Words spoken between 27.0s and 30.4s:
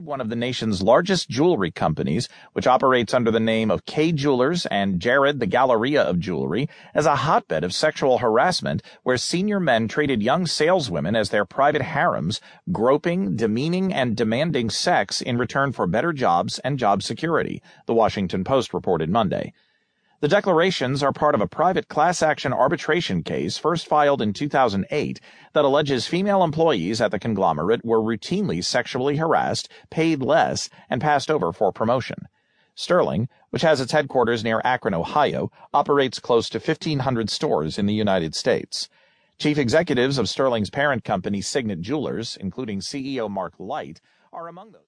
at the conglomerate were routinely sexually harassed, paid